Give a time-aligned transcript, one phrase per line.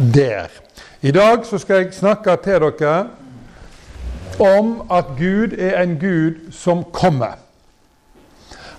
[0.00, 0.48] der.
[1.02, 3.08] I dag så skal jeg snakke til dere
[4.40, 7.36] om at Gud er en Gud som kommer.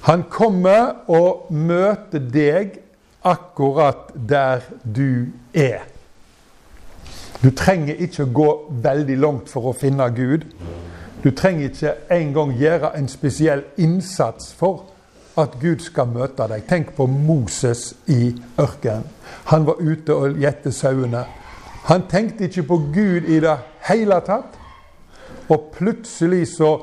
[0.02, 2.80] Han kommer og møter deg
[3.24, 4.60] akkurat der
[4.96, 5.86] du er.
[7.44, 8.50] Du trenger ikke å gå
[8.84, 10.46] veldig langt for å finne Gud.
[11.24, 14.91] Du trenger ikke engang gjøre en spesiell innsats for
[15.40, 16.66] at Gud skal møte deg.
[16.68, 19.08] Tenk på Moses i ørkenen.
[19.52, 21.24] Han var ute og gjette sauene.
[21.88, 24.58] Han tenkte ikke på Gud i det hele tatt.
[25.52, 26.76] Og plutselig så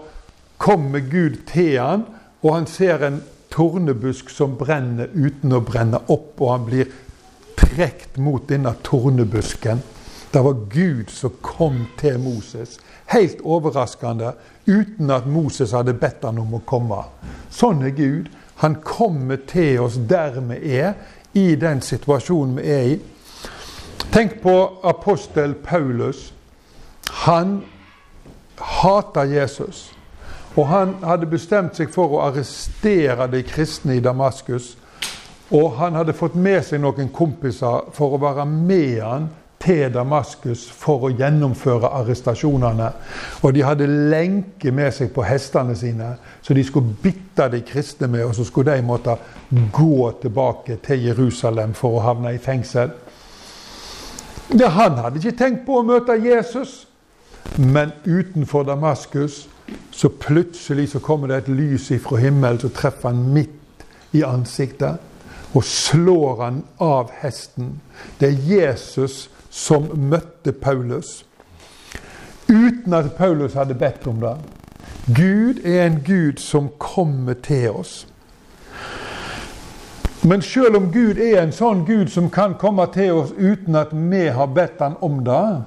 [0.58, 2.06] kommer Gud til han,
[2.42, 3.20] og han ser en
[3.50, 6.90] tornebusk som brenner uten å brenne opp, og han blir
[7.58, 9.80] trukket mot denne tornebusken.
[10.30, 12.76] Det var Gud som kom til Moses.
[13.08, 14.34] Helt overraskende,
[14.66, 17.00] uten at Moses hadde bedt han om å komme.
[17.50, 18.28] Sånn er Gud.
[18.58, 20.92] Han kommer til oss der vi er,
[21.34, 22.98] i den situasjonen vi er i.
[24.12, 26.32] Tenk på apostel Paulus.
[27.26, 27.60] Han
[28.58, 29.92] hata Jesus.
[30.56, 34.72] Og han hadde bestemt seg for å arrestere de kristne i Damaskus.
[35.54, 40.68] Og han hadde fått med seg noen kompiser for å være med han til Damaskus
[40.70, 42.88] for å gjennomføre arrestasjonene.
[43.42, 48.08] Og de hadde lenke med seg på hestene sine, så de skulle bitte de kristne
[48.10, 49.16] med, og så skulle de måtte
[49.74, 52.94] gå tilbake til Jerusalem for å havne i fengsel.
[54.48, 56.86] Det, han hadde ikke tenkt på å møte Jesus,
[57.58, 59.46] men utenfor Damaskus
[59.92, 63.84] så plutselig så kommer det et lys ifra himmelen som treffer han midt
[64.16, 65.04] i ansiktet
[65.56, 67.78] og slår han av hesten.
[68.20, 71.24] Det er Jesus som møtte Paulus.
[72.48, 74.36] Uten at Paulus hadde bedt om det.
[75.08, 78.06] Gud er en Gud som kommer til oss.
[80.22, 83.92] Men selv om Gud er en sånn Gud som kan komme til oss uten at
[83.92, 85.62] vi har bedt han om det,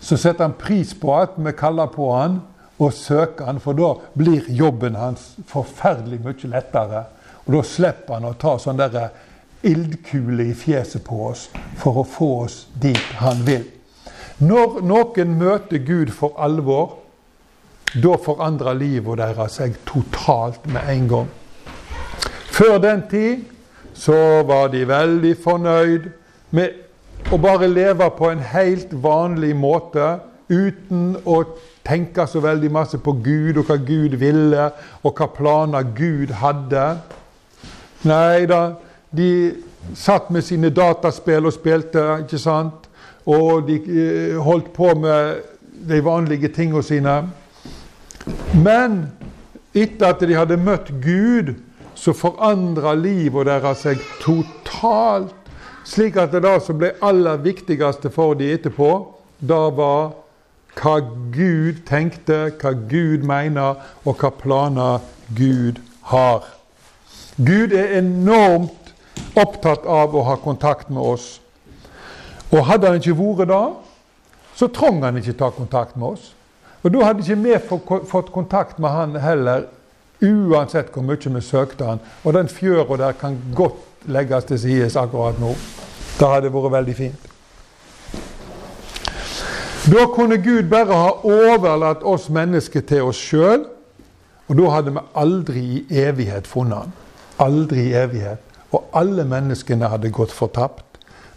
[0.00, 2.40] så setter han pris på at vi kaller på han
[2.76, 7.06] og søker han, for da blir jobben hans forferdelig mye lettere.
[7.46, 9.08] Og da slipper han å ta sånn derre
[9.62, 11.48] ildkule i fjeset på oss
[11.80, 13.64] for å få oss dit han vil.
[14.38, 16.98] Når noen møter Gud for alvor,
[17.96, 21.28] da forandrer livet deres seg totalt med en gang.
[22.52, 23.44] Før den tid
[23.96, 26.10] så var de veldig fornøyd
[26.56, 30.18] med å bare leve på en helt vanlig måte
[30.48, 31.40] uten å
[31.86, 34.68] tenke så veldig masse på Gud og hva Gud ville,
[35.02, 36.84] og hva planer Gud hadde.
[38.06, 38.60] Nei da,
[39.10, 39.30] de
[39.94, 42.88] satt med sine dataspill og spilte, ikke sant?
[43.26, 45.42] Og de eh, holdt på med
[45.86, 47.16] de vanlige tingene sine.
[48.54, 49.06] Men
[49.76, 51.54] etter at de hadde møtt Gud,
[51.96, 55.34] så forandra livet deres seg totalt.
[55.86, 58.90] Slik at det da som ble aller viktigste for de etterpå,
[59.38, 60.16] da var
[60.76, 60.96] hva
[61.32, 65.04] Gud tenkte, hva Gud mener, og hva planer
[65.36, 65.80] Gud
[66.10, 66.44] har.
[67.36, 68.85] Gud er enormt
[69.36, 71.36] opptatt av å ha kontakt med oss.
[72.52, 73.64] Og hadde han ikke vært det,
[74.56, 76.32] så trong han ikke ta kontakt med oss.
[76.82, 79.66] Og da hadde ikke vi fått kontakt med han heller,
[80.22, 82.02] uansett hvor mye vi søkte han.
[82.24, 85.52] Og den fjøra der kan godt legges til side akkurat nå.
[86.16, 87.32] Det hadde vært veldig fint.
[89.86, 93.66] Da kunne Gud bare ha overlatt oss mennesker til oss sjøl,
[94.46, 96.96] og da hadde vi aldri i evighet funnet han.
[97.42, 98.45] Aldri i evighet.
[98.72, 100.84] Og alle menneskene hadde gått fortapt.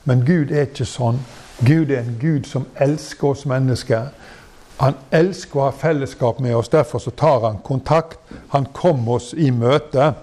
[0.04, 1.20] Men Gud er ikke sånn.
[1.66, 4.10] Gud er en Gud som elsker oss mennesker.
[4.80, 6.72] Han elsker å ha fellesskap med oss.
[6.72, 8.20] Derfor så tar han kontakt.
[8.56, 10.14] Han kom oss i møte.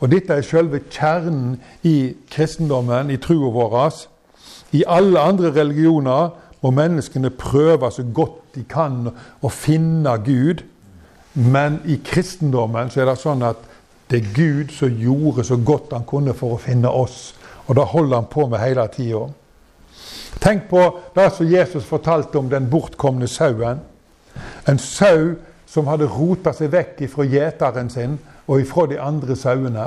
[0.00, 4.06] Og Dette er selve kjernen i kristendommen, i troa vår.
[4.72, 6.30] I alle andre religioner
[6.62, 10.64] må menneskene prøve så godt de kan å finne Gud.
[11.34, 13.69] Men i kristendommen så er det sånn at
[14.10, 17.34] det er Gud som gjorde så godt han kunne for å finne oss.
[17.68, 19.28] Og det holder han på med hele tida.
[20.40, 20.82] Tenk på
[21.14, 23.82] det som Jesus fortalte om den bortkomne sauen.
[24.66, 25.36] En sau
[25.70, 28.18] som hadde rota seg vekk ifra gjeteren sin
[28.48, 29.86] og ifra de andre sauene.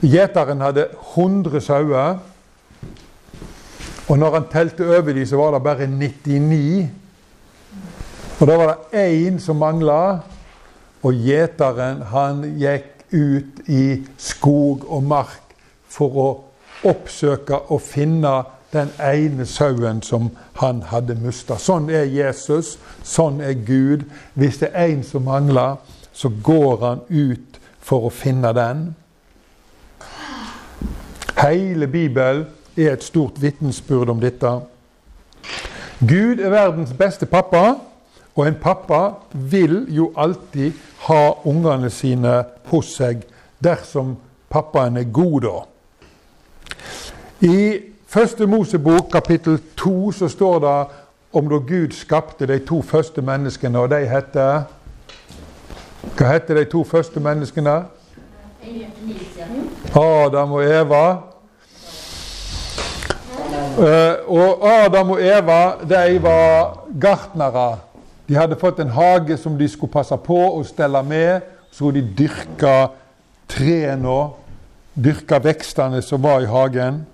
[0.00, 2.18] Gjeteren hadde 100 sauer.
[4.06, 6.88] Og når han telte over dem, så var det bare 99.
[8.40, 10.20] Og da var det én som mangla,
[11.02, 15.54] og gjeteren han gikk ut i skog og mark
[15.88, 16.28] for å
[16.86, 18.34] oppsøke og finne
[18.72, 20.30] den ene sauen som
[20.60, 21.56] han hadde mista.
[21.58, 22.76] Sånn er Jesus,
[23.06, 24.04] sånn er Gud.
[24.34, 25.78] Hvis det er en som mangler,
[26.12, 28.88] så går han ut for å finne den.
[31.36, 34.50] Hele Bibelen er et stort vitnesbyrd om dette.
[36.00, 37.76] Gud er verdens beste pappa,
[38.36, 40.76] og en pappa vil jo alltid
[41.06, 43.22] ha ungene sine hos seg
[43.62, 44.16] dersom
[44.50, 45.56] pappaen er god, da.
[47.46, 50.78] I første Mosebok kapittel to så står det
[51.36, 54.66] om da Gud skapte de to første menneskene, og de heter
[56.16, 57.80] Hva heter de to første menneskene?
[59.94, 61.06] Adam og Eva.
[63.76, 67.78] Uh, og Adam og Eva de var gartnere.
[68.26, 71.46] De hadde fått en hage som de skulle passe på og stelle med.
[71.70, 72.74] Så de dyrke
[73.48, 74.16] trærne,
[74.94, 77.04] dyrke vekstene som var i hagen.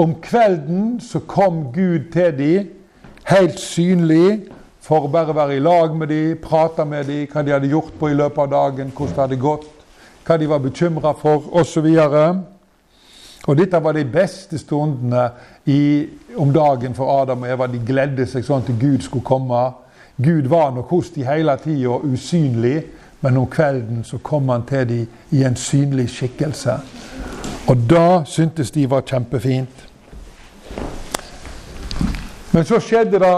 [0.00, 2.70] Om kvelden så kom Gud til dem,
[3.28, 4.46] helt synlig,
[4.80, 7.92] for å bare være i lag med dem, prate med dem, hva de hadde gjort
[8.00, 9.66] på i løpet av dagen, hvordan det hadde gått,
[10.26, 11.86] hva de var bekymra for, osv.
[13.48, 15.28] Og dette var de beste stundene
[15.68, 17.68] i, om dagen for Adam og Eva.
[17.70, 19.62] De gledde seg sånn til Gud skulle komme.
[20.24, 22.82] Gud var nok hos dem hele tida usynlig,
[23.20, 26.78] men om kvelden så kom han til dem i en synlig skikkelse.
[27.68, 29.86] Og da syntes de var kjempefint.
[32.52, 33.36] Men så skjedde det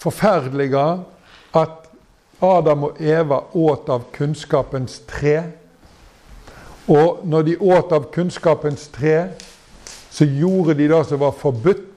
[0.00, 0.84] forferdelige
[1.54, 1.80] at
[2.42, 5.42] Adam og Eva åt av kunnskapens tre.
[6.88, 9.28] Og når de åt av kunnskapens tre,
[10.10, 11.93] så gjorde de det som var forbudt.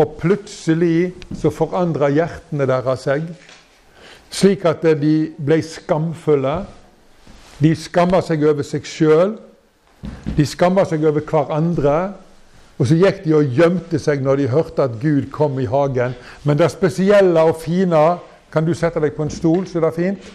[0.00, 3.26] Og plutselig så forandra hjertene deres seg,
[4.32, 6.62] slik at de ble skamfulle.
[7.60, 9.36] De skamma seg over seg sjøl.
[10.36, 11.96] De skamma seg over hverandre.
[12.80, 16.16] Og så gikk de og gjemte seg når de hørte at Gud kom i hagen.
[16.42, 18.18] Men det spesielle og fine
[18.52, 20.26] Kan du sette deg på en stol, så det er fint?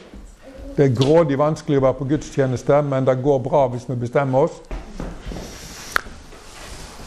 [0.74, 4.48] Det er grådig vanskelig å være på gudstjeneste, men det går bra hvis vi bestemmer
[4.48, 4.56] oss.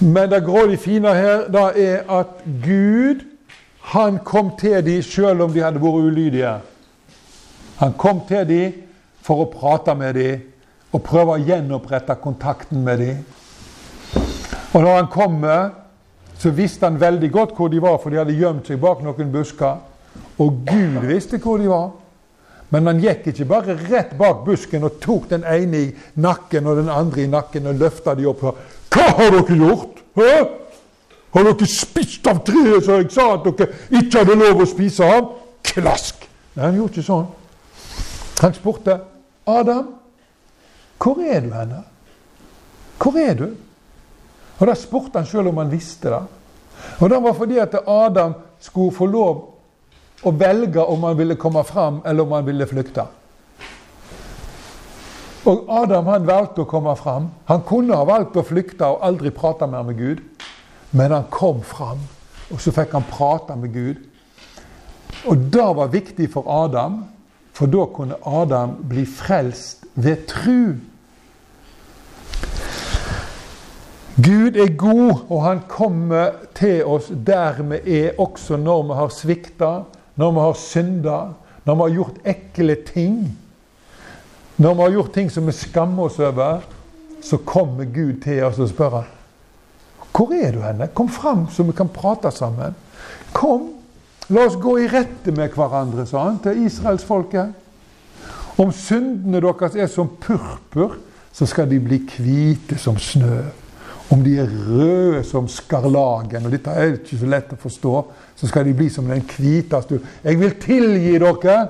[0.00, 3.26] Men det grådig fine her da er at Gud
[3.93, 6.55] han kom til dem selv om de hadde vært ulydige.
[7.81, 8.79] Han kom til dem
[9.25, 10.47] for å prate med dem
[10.91, 13.20] og prøve å gjenopprette kontakten med dem.
[14.73, 15.70] Og når han kommer,
[16.38, 19.32] så visste han veldig godt hvor de var, for de hadde gjemt seg bak noen
[19.32, 19.81] busker.
[20.41, 21.91] Og Gud visste hvor de var.
[22.70, 25.88] Men han gikk ikke bare rett bak busken og tok den ene i
[26.23, 28.44] nakken og den andre i nakken og løfta de opp.
[28.90, 30.02] Hva har dere gjort?
[30.19, 30.32] Hæ?
[31.31, 35.06] Har dere spist av treet som jeg sa at dere ikke hadde lov å spise
[35.06, 35.31] av?
[35.70, 36.26] Klask!
[36.56, 37.28] Nei, han gjorde ikke sånn.
[38.40, 38.96] Han spurte
[39.50, 39.92] Adam,
[41.00, 41.84] hvor er du henne?
[43.00, 43.46] Hvor er du?
[44.60, 46.20] Og Da spurte han sjøl om han visste det.
[47.00, 49.46] Og Det var fordi at Adam skulle få lov
[50.25, 53.06] å velge om han ville komme fram, eller om han ville flykte.
[55.48, 57.31] Og Adam han valgte å komme fram.
[57.48, 60.20] Han kunne ha valgt å flykte og aldri prate mer med Gud.
[60.90, 62.02] Men han kom fram,
[62.50, 64.00] og så fikk han prate med Gud.
[65.31, 67.04] Og det var viktig for Adam,
[67.54, 70.76] for da kunne Adam bli frelst ved tru.
[74.20, 79.14] Gud er god, og han kommer til oss der vi er, også når vi har
[79.14, 79.70] svikta,
[80.16, 81.20] når vi har synda,
[81.64, 83.14] når vi har gjort ekle ting.
[84.60, 86.60] Når vi har gjort ting som vi skammer oss over,
[87.24, 88.98] så kommer Gud til oss og spør
[90.10, 90.88] hvor er du henne?
[90.92, 92.74] Kom fram, så vi kan prate sammen.
[93.32, 93.70] Kom,
[94.28, 97.54] la oss gå i rette med hverandre, sa han til israelsfolket.
[98.61, 100.99] Om syndene deres er som purpur,
[101.32, 103.38] så skal de bli hvite som snø.
[104.11, 107.94] Om de er røde som skarlagen, og dette er ikke så lett å forstå,
[108.37, 111.61] så skal de bli som den hviteste Jeg vil tilgi dere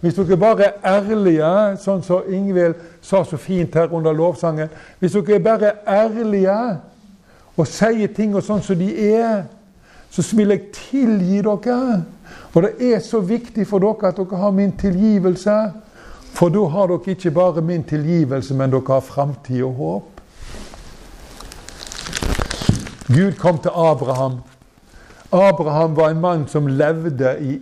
[0.00, 4.70] hvis dere bare er ærlige, sånn som Ingvild sa så fint her under lovsangen.
[4.98, 6.56] Hvis dere bare er ærlige
[7.56, 9.42] og sier ting og sånn som de er,
[10.10, 12.00] så vil jeg tilgi dere.
[12.54, 15.58] Og det er så viktig for dere at dere har min tilgivelse.
[16.32, 20.20] For da har dere ikke bare min tilgivelse, men dere har framtid og håp.
[23.10, 24.40] Gud kom til Abraham.
[25.32, 27.58] Abraham var en mann som levde i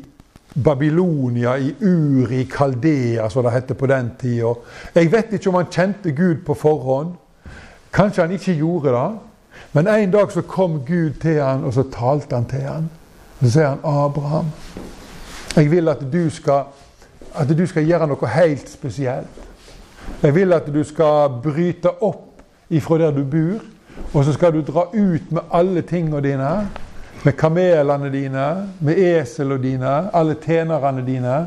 [0.54, 4.54] Babylonia, i Ur i Kaldea, som det het på den tida.
[4.94, 7.14] Jeg vet ikke om han kjente Gud på forhånd.
[7.92, 9.10] Kanskje han ikke gjorde det.
[9.72, 12.90] Men en dag så kom Gud til han, og så talte han til han.
[13.42, 14.46] Så sier han, 'Abraham,
[15.56, 16.62] jeg vil at du skal,
[17.34, 19.26] at du skal gjøre noe helt spesielt.'
[20.22, 23.64] 'Jeg vil at du skal bryte opp ifra der du bor.'
[24.14, 26.68] Og så skal du dra ut med alle tingene dine.
[27.24, 28.46] Med kamelene dine,
[28.80, 31.38] med eselene dine, alle tjenerne dine.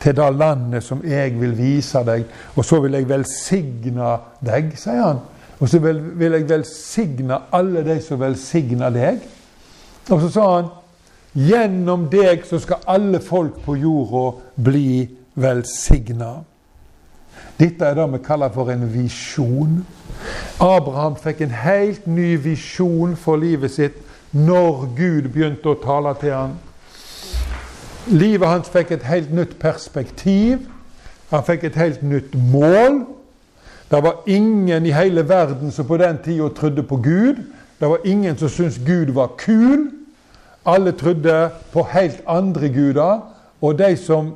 [0.00, 2.22] Til det landet som jeg vil vise deg.
[2.56, 5.20] Og så vil jeg velsigne deg, sier han.
[5.60, 9.18] Og så vil, vil jeg velsigne alle de som velsigner deg.
[10.08, 10.70] Og så sa han
[11.30, 14.24] Gjennom deg så skal alle folk på jorda
[14.58, 15.04] bli
[15.38, 16.40] velsigna.
[17.60, 19.76] Dette er det vi kaller for en visjon.
[20.58, 24.00] Abraham fikk en helt ny visjon for livet sitt
[24.32, 26.58] når Gud begynte å tale til ham.
[28.10, 30.62] Livet hans fikk et helt nytt perspektiv.
[31.30, 33.04] Han fikk et helt nytt mål.
[33.90, 37.42] Det var ingen i hele verden som på den tida trodde på Gud.
[37.80, 39.90] Det var ingen som syntes Gud var kul.
[40.66, 43.20] Alle trodde på helt andre guder.
[43.60, 44.34] Og de som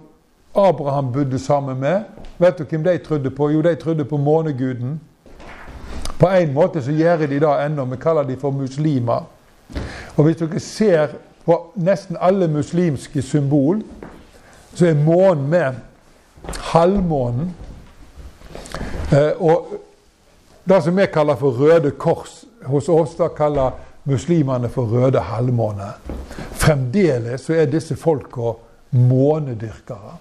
[0.55, 2.03] Abraham bodde sammen med,
[2.39, 3.51] vet du hvem de trodde på?
[3.51, 5.01] Jo, de trodde på måneguden.
[6.19, 7.85] På en måte så gjør de det ennå.
[7.85, 9.25] Vi kaller de for muslimer.
[10.17, 13.83] Og hvis dere ser på nesten alle muslimske symbol,
[14.75, 15.81] så er månen med.
[16.75, 17.55] Halvmånen.
[19.13, 19.67] Eh, og
[20.65, 25.95] det som vi kaller for Røde Kors, hos oss da kaller muslimene for Røde halvmåne.
[26.53, 28.55] Fremdeles så er disse folka
[28.91, 30.19] månedyrkere.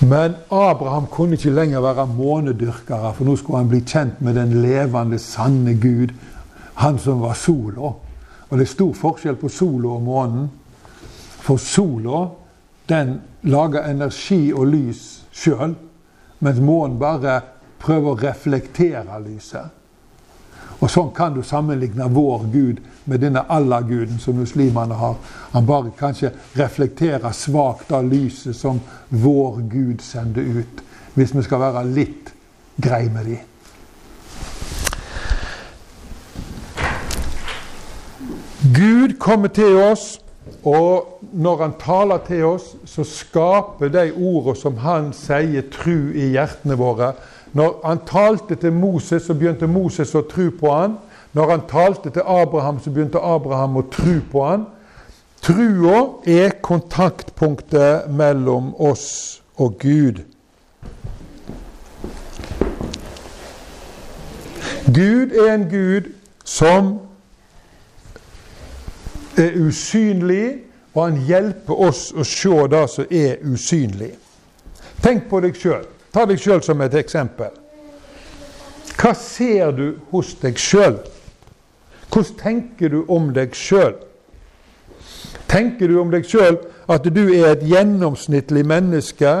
[0.00, 4.58] Men Abraham kunne ikke lenger være månedyrkere, for nå skulle han bli kjent med den
[4.62, 6.12] levende, sanne Gud,
[6.74, 7.94] han som var sola.
[8.48, 10.50] Og det er stor forskjell på sola og månen.
[11.42, 12.26] For sola
[12.88, 15.02] den lager energi og lys
[15.34, 15.74] sjøl,
[16.38, 17.40] mens månen bare
[17.82, 19.72] prøver å reflektere lyset.
[20.76, 25.16] Og Sånn kan du sammenligne vår Gud med denne Allah-guden som muslimene har.
[25.54, 30.82] Han bare kanskje reflekterer svakt av lyset som vår Gud sender ut.
[31.14, 32.32] Hvis vi skal være litt
[32.76, 33.55] grei med dem.
[38.74, 40.20] Gud kommer til oss,
[40.64, 46.30] og når han taler til oss, så skaper de ordene som han sier, tru i
[46.34, 47.12] hjertene våre.
[47.56, 50.96] Når han talte til Moses, så begynte Moses å tru på han.
[51.36, 54.66] Når han talte til Abraham, så begynte Abraham å tru på han.
[55.44, 60.24] Trua er kontaktpunktet mellom oss og Gud.
[64.86, 66.10] Gud er en Gud
[66.44, 66.96] som
[69.38, 70.62] er usynlig,
[70.94, 74.14] og han hjelper oss å se det som er usynlig.
[75.04, 75.84] Tenk på deg sjøl.
[76.12, 77.52] Ta deg sjøl som et eksempel.
[78.96, 80.96] Hva ser du hos deg sjøl?
[82.08, 83.98] Hvordan tenker du om deg sjøl?
[85.50, 86.56] Tenker du om deg sjøl
[86.88, 89.34] at du er et gjennomsnittlig menneske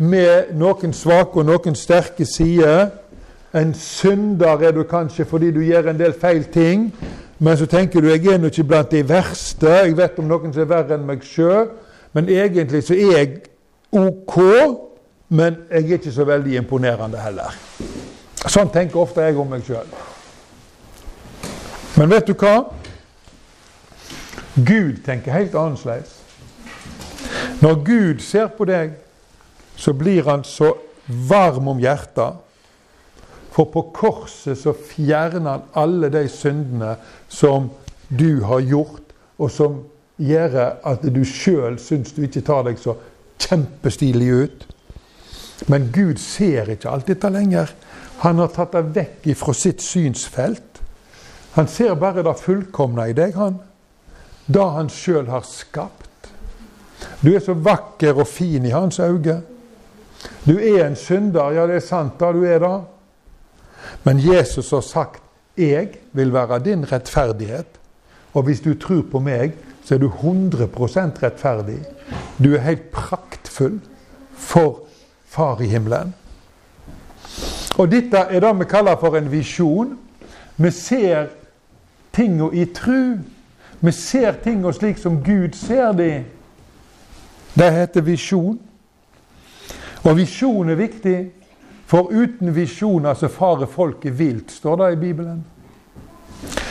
[0.00, 2.88] med noen svake og noen sterke sider?
[3.52, 6.88] En synder er du kanskje fordi du gjør en del feil ting.
[7.42, 9.66] Men så tenker du jeg er nå ikke blant de verste.
[9.66, 11.72] Jeg vet om noen som er verre enn meg sjøl.
[12.14, 13.30] Men egentlig så er jeg
[13.92, 14.38] ok
[15.32, 17.54] men jeg er ikke så veldig imponerende heller.
[18.52, 19.88] Sånn tenker ofte jeg om meg sjøl.
[21.96, 22.66] Men vet du hva?
[24.52, 26.18] Gud tenker helt annerledes.
[27.64, 28.92] Når Gud ser på deg,
[29.76, 30.74] så blir han så
[31.08, 32.36] varm om hjertet.
[33.52, 36.94] For på korset så fjerner han alle de syndene
[37.28, 37.68] som
[38.08, 39.80] du har gjort, og som
[40.16, 42.96] gjør at du sjøl syns du ikke tar deg så
[43.42, 44.66] kjempestilig ut.
[45.70, 47.70] Men Gud ser ikke alt dette lenger.
[48.22, 50.80] Han har tatt det vekk fra sitt synsfelt.
[51.56, 53.58] Han ser bare det fullkomne i deg, han.
[54.46, 56.30] Det han sjøl har skapt.
[57.20, 59.42] Du er så vakker og fin i hans øyne.
[60.46, 62.74] Du er en synder, ja, det er sant, da du er det.
[64.04, 65.22] Men Jesus har sagt
[65.56, 67.78] 'Jeg vil være din rettferdighet'.
[68.34, 69.52] Og hvis du tror på meg,
[69.84, 71.78] så er du 100% rettferdig.
[72.44, 73.80] Du er helt praktfull
[74.32, 74.78] for
[75.26, 76.14] Far i himmelen.
[77.78, 79.98] Og dette er det vi kaller for en visjon.
[80.56, 81.26] Vi ser
[82.12, 83.16] tinga i tru.
[83.80, 86.24] Vi ser tinga slik som Gud ser dem.
[87.54, 88.60] Det heter visjon.
[90.04, 91.30] Og visjon er viktig,
[91.92, 95.42] for uten visjoner så farer folket vilt, står det i Bibelen.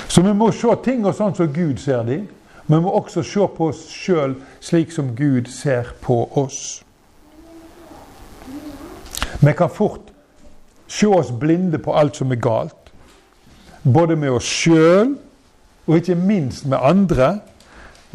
[0.07, 2.23] Så vi må se ting og sånn som Gud ser de.
[2.65, 6.81] Vi må også se på oss sjøl slik som Gud ser på oss.
[9.45, 10.09] Vi kan fort
[10.89, 12.89] se oss blinde på alt som er galt.
[13.83, 15.13] Både med oss sjøl
[15.85, 17.35] og ikke minst med andre.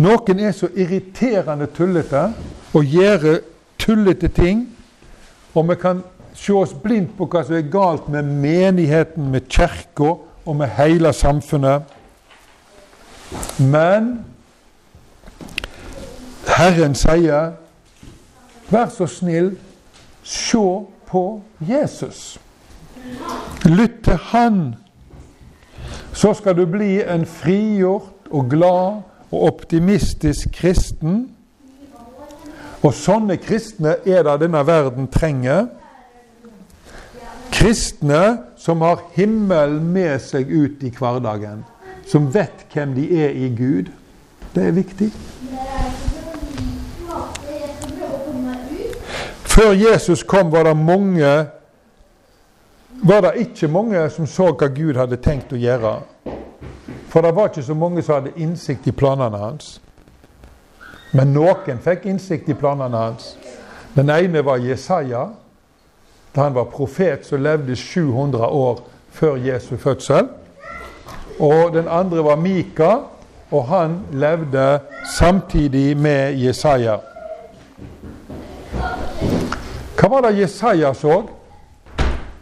[0.03, 2.27] Noen er så irriterende tullete
[2.75, 3.45] og gjør
[3.79, 4.67] tullete ting.
[5.55, 6.03] Og vi kan
[6.37, 10.17] se oss blindt på hva som er galt med menigheten, med kirka
[10.47, 11.83] og med hele samfunnet.
[13.59, 14.13] Men
[16.57, 17.57] Herren sier,
[18.71, 19.55] vær så snill,
[20.23, 20.67] se
[21.07, 21.25] på
[21.61, 22.39] Jesus.
[23.65, 24.61] Lytt til Han.
[26.13, 31.27] Så skal du bli en frigjort og glad og optimistisk kristen.
[32.83, 35.67] Og sånne kristne er det denne verden trenger.
[37.57, 41.65] Kristne som har himmelen med seg ut i hverdagen.
[42.07, 43.89] Som vet hvem de er i Gud.
[44.55, 45.11] Det er viktig.
[49.57, 51.33] Før Jesus kom, var det mange
[53.03, 55.99] var det ikke mange som så hva Gud hadde tenkt å gjøre.
[57.09, 59.79] For det var ikke så mange som hadde innsikt i planene hans.
[61.13, 63.35] Men noen fikk innsikt i planene hans.
[63.97, 65.29] Den ene var Jesaja.
[66.37, 70.29] Da han var profet, som levde 700 år før Jesu fødsel.
[71.41, 72.91] Og den andre var Mika,
[73.51, 74.81] og han levde
[75.19, 76.97] samtidig med Jesaja.
[79.97, 81.23] Hva var det Jesaja så?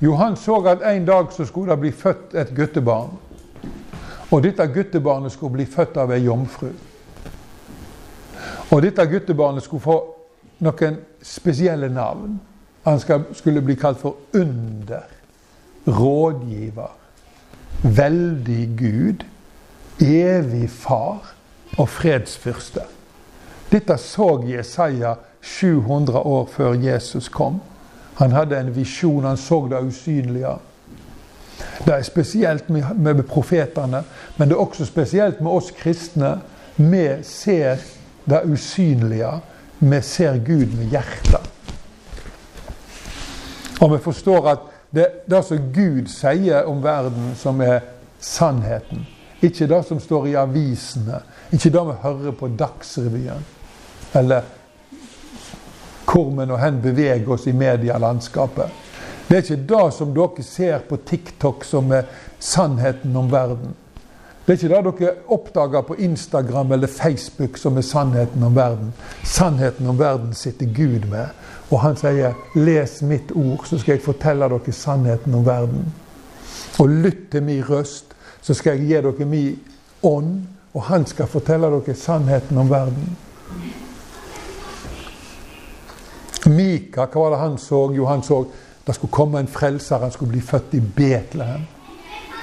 [0.02, 3.12] Jo, han så at en dag så skulle det bli født et guttebarn.
[4.30, 6.72] Og dette guttebarnet skulle bli født av ei jomfru.
[8.70, 9.96] Og dette guttebarnet skulle få
[10.58, 12.40] noen spesielle navn.
[12.84, 13.00] Han
[13.32, 15.06] skulle bli kalt for Under,
[15.86, 16.90] Rådgiver,
[17.82, 19.24] Veldig Gud,
[20.00, 21.34] Evig Far
[21.78, 22.84] og Fredsfyrste.
[23.72, 27.60] Dette så Jesaja 700 år før Jesus kom.
[28.20, 30.52] Han hadde en visjon, han så det usynlige.
[31.86, 34.04] Det er spesielt med profetene,
[34.36, 36.36] men det er også spesielt med oss kristne.
[36.76, 37.80] Vi ser
[38.28, 39.32] det usynlige.
[39.78, 41.53] Vi ser Gud med hjertet.
[43.80, 44.58] Og vi forstår at
[44.94, 47.80] det, er det som Gud sier om verden, som er
[48.22, 49.06] sannheten.
[49.42, 51.20] Ikke det som står i avisene,
[51.52, 53.44] ikke det vi hører på Dagsrevyen.
[54.14, 54.46] Eller
[56.14, 58.70] hvor vi nå hen beveger oss i medielandskapet.
[59.28, 62.06] Det er ikke det som dere ser på TikTok som er
[62.38, 63.74] sannheten om verden.
[64.46, 68.92] Det er ikke det dere oppdager på Instagram eller Facebook som er sannheten om verden.
[69.24, 71.26] Sannheten om verden sitter Gud med.
[71.70, 75.88] Og han sier 'Les mitt ord, så skal jeg fortelle dere sannheten om verden'.
[76.78, 78.04] Og lytt til min røst,
[78.42, 79.58] så skal jeg gi dere min
[80.02, 80.42] ånd,
[80.74, 83.16] og han skal fortelle dere sannheten om verden.
[86.46, 87.92] Mika, hva var det han så?
[87.96, 88.44] Jo, han så
[88.86, 89.98] det skulle komme en frelser.
[89.98, 91.60] Han skulle bli født i Betlehem.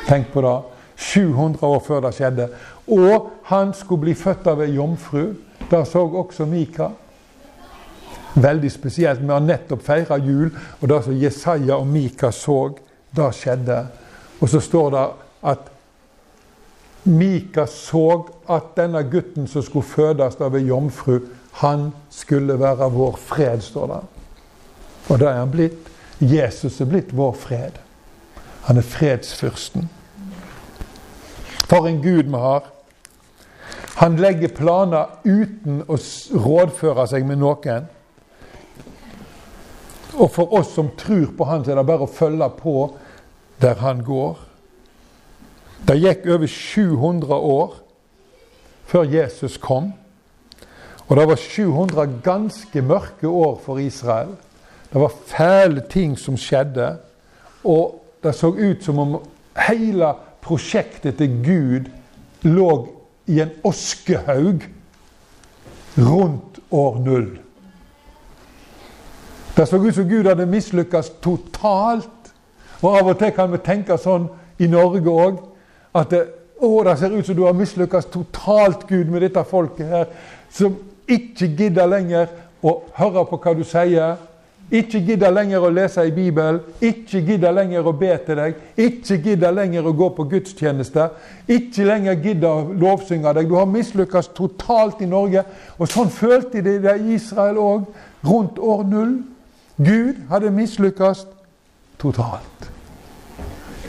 [0.08, 0.71] Tenk på det.
[1.02, 2.48] 700 år før det skjedde.
[2.88, 5.34] Og han skulle bli født av ei jomfru.
[5.72, 6.92] Det så også Mika.
[8.36, 9.22] Veldig spesielt.
[9.22, 12.62] Vi har nettopp feira jul, og det som Jesaja og Mika så,
[13.16, 13.82] det skjedde.
[14.40, 15.06] Og så står det
[15.52, 15.70] at
[17.04, 21.20] Mika så at denne gutten som skulle fødes av ei jomfru,
[21.60, 24.02] han skulle være vår fred, står det.
[25.10, 25.90] Og det er han blitt.
[26.22, 27.82] Jesus er blitt vår fred.
[28.70, 29.90] Han er fredsfyrsten.
[31.72, 32.66] For en Gud vi har.
[33.96, 37.86] Han legger planer uten å rådføre seg med noen.
[40.20, 42.74] Og for oss som tror på Han, så er det bare å følge på
[43.64, 44.40] der han går.
[45.88, 47.78] Det gikk over 700 år
[48.92, 49.94] før Jesus kom.
[51.08, 54.36] Og det var 700 ganske mørke år for Israel.
[54.92, 56.98] Det var fæle ting som skjedde.
[57.64, 59.16] Og det så ut som om
[59.70, 61.90] hele prosjektet til Gud
[62.48, 62.72] lå
[63.28, 64.66] i en oskehaug
[65.98, 67.30] rundt år null.
[69.56, 72.32] Det så ut som Gud hadde mislykkes totalt.
[72.82, 74.30] Og av og til kan vi tenke sånn
[74.62, 75.42] i Norge òg.
[75.94, 76.22] At det,
[76.64, 80.08] å, det ser ut som du har mislykkes totalt, Gud, med dette folket her.
[80.50, 82.32] Som ikke gidder lenger
[82.64, 84.16] å høre på hva du sier.
[84.72, 89.18] Ikke gidder lenger å lese i Bibelen, ikke gidder lenger å be til deg, ikke
[89.26, 91.10] gidder lenger å gå på gudstjeneste,
[91.52, 93.50] ikke lenger gidder å lovsynge deg.
[93.52, 95.44] Du har mislykkes totalt i Norge.
[95.76, 97.92] Og sånn følte de det i Israel òg,
[98.24, 99.14] rundt år null.
[99.82, 101.26] Gud hadde mislykkes
[102.00, 102.72] totalt.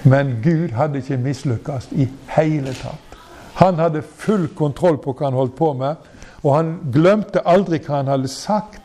[0.03, 3.19] Men Gud hadde ikke mislykkes i hele tatt.
[3.61, 6.11] Han hadde full kontroll på hva han holdt på med.
[6.43, 8.82] Og han glemte aldri hva han hadde sagt.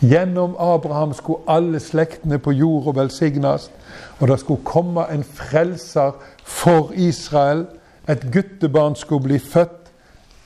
[0.00, 3.70] Gjennom Abraham skulle alle slektene på jorda velsignes.
[4.18, 7.66] Og det skulle komme en frelser for Israel.
[8.08, 9.76] Et guttebarn skulle bli født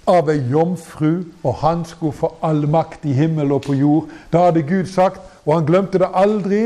[0.07, 4.11] av ei jomfru, og han skulle få all makt i himmel og på jord.
[4.33, 6.65] Det hadde Gud sagt, og han glemte det aldri.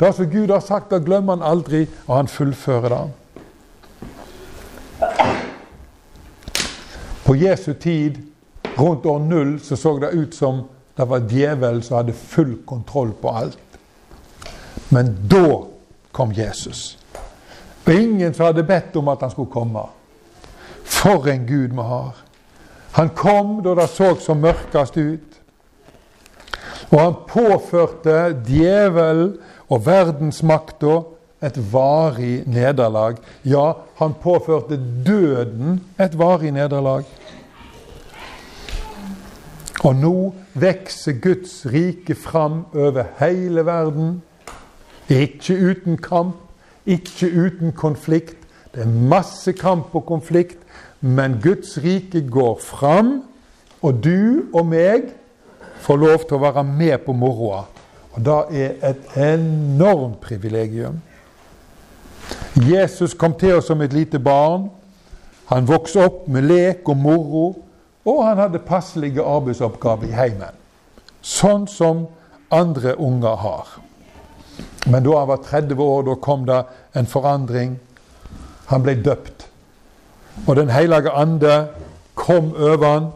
[0.00, 3.10] Det som Gud har sagt, det glemmer han aldri, og han fullfører det.
[7.26, 8.16] På Jesu tid
[8.78, 10.62] Rundt år null så, så det ut som
[10.96, 13.78] det var djevelen som hadde full kontroll på alt.
[14.88, 15.62] Men da
[16.12, 16.98] kom Jesus.
[17.86, 19.82] Og ingen som hadde bedt om at han skulle komme.
[20.84, 22.18] For en Gud vi har.
[22.92, 25.38] Han kom da det så som mørkest ut.
[26.90, 29.36] Og han påførte djevelen
[29.70, 31.00] og verdensmakta
[31.42, 33.16] et varig nederlag.
[33.44, 34.76] Ja, han påførte
[35.06, 37.06] døden et varig nederlag.
[39.84, 40.16] Og nå
[40.60, 44.22] vokser Guds rike fram over hele verden.
[45.08, 46.36] Ikke uten kamp,
[46.86, 48.36] ikke uten konflikt.
[48.74, 50.58] Det er masse kamp og konflikt,
[51.00, 53.22] men Guds rike går fram,
[53.82, 55.10] og du og meg
[55.80, 57.64] får lov til å være med på moroa.
[58.12, 61.00] Og det er et enormt privilegium.
[62.56, 64.68] Jesus kom til oss som et lite barn.
[65.50, 67.44] Han vokste opp med lek og moro,
[68.04, 70.56] og han hadde passelige arbeidsoppgaver i heimen.
[71.20, 72.06] Sånn som
[72.50, 73.76] andre unger har.
[74.86, 76.62] Men da han var 30 år, da kom det
[76.96, 77.76] en forandring.
[78.72, 79.46] Han ble døpt.
[80.46, 81.68] Og Den hellige ande
[82.14, 83.08] kom over han,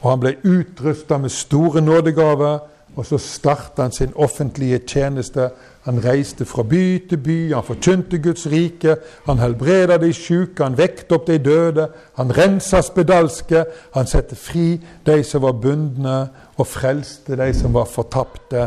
[0.00, 2.58] og han ble utrusta med store nådegaver.
[2.96, 5.50] Og så starta han sin offentlige tjeneste.
[5.88, 10.74] Han reiste fra by til by, han forkynte Guds rike, han helbreda de sjuke, han
[10.76, 11.86] vekte opp de døde,
[12.18, 13.62] han rensa spedalske,
[13.94, 14.74] han satte fri
[15.06, 16.18] de som var bundne,
[16.60, 18.66] og frelste de som var fortapte.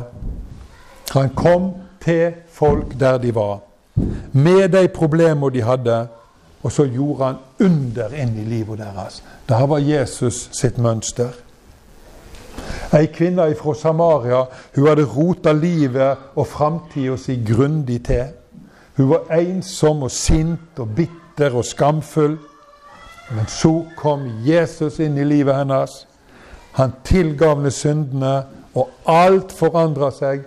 [1.11, 1.69] Han kom
[2.01, 3.59] til folk der de var,
[4.33, 5.99] med de problemene de hadde,
[6.63, 9.21] og så gjorde han under inn i livet deres.
[9.45, 11.37] Dette var Jesus sitt mønster.
[12.97, 18.31] Ei kvinne fra Samaria hun hadde rota livet og framtida si grundig til.
[18.97, 22.37] Hun var ensom og sint og bitter og skamfull.
[23.31, 26.01] Men så kom Jesus inn i livet hennes.
[26.75, 28.33] Han tilgav henne syndene,
[28.75, 30.43] og alt forandra seg.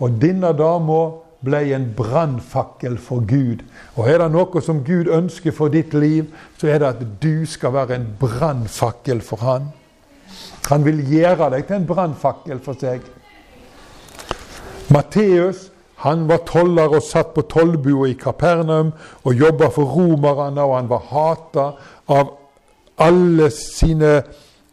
[0.00, 1.00] Og denne dama
[1.44, 3.64] ble en brannfakkel for Gud.
[3.96, 6.28] Og er det noe som Gud ønsker for ditt liv,
[6.60, 9.70] så er det at du skal være en brannfakkel for Han.
[10.66, 13.00] Han vil gjøre deg til en brannfakkel for seg.
[14.94, 15.70] Matteus
[16.04, 18.92] han var toller og satt på tollbua i Kapernaum
[19.24, 21.70] og jobba for romerne, og han var hata
[22.12, 22.26] av
[23.00, 24.22] alle sine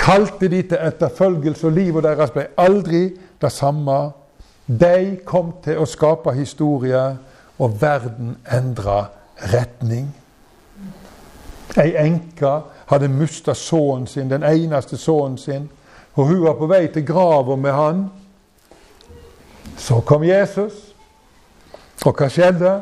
[0.00, 3.02] Kalte de til etterfølgelse, og livet deres ble aldri
[3.40, 3.98] det samme.
[4.66, 7.02] De kom til å skape historie,
[7.60, 9.02] og verden endra
[9.52, 10.08] retning.
[11.76, 12.54] Ei enke
[12.90, 15.68] hadde mista sønnen sin, den eneste sønnen sin,
[16.16, 18.06] og hun var på vei til grava med han.
[19.78, 20.90] Så kom Jesus.
[22.06, 22.72] Og hva skjedde?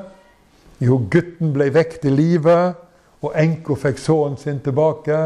[0.79, 2.59] Jo, gutten ble vekk til live,
[3.23, 5.17] og enka fikk sønnen sin tilbake.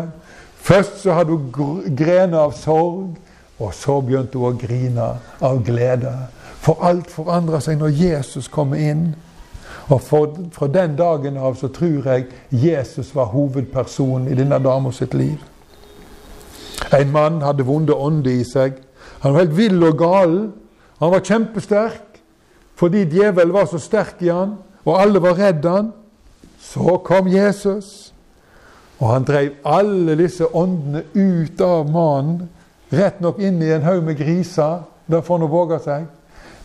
[0.63, 3.17] Først så hadde hun grener av sorg,
[3.59, 5.09] og så begynte hun å grine
[5.43, 6.13] av glede.
[6.63, 9.13] For alt forandra seg når Jesus kom inn.
[9.91, 14.93] Og for, fra den dagen av så tror jeg Jesus var hovedpersonen i denne dama
[14.95, 15.41] sitt liv.
[16.93, 18.79] En mann hadde vonde ånder i seg.
[19.23, 20.37] Han var helt vill og gal.
[21.03, 22.09] Han var kjempesterk
[22.83, 25.93] fordi djevelen var så sterk i han, og alle var redd han.
[26.63, 28.13] Så kom Jesus,
[28.99, 32.49] og han drev alle disse åndene ut av mannen.
[32.93, 34.85] Rett nok inn i en haug med griser.
[35.11, 36.05] Der får han våge seg.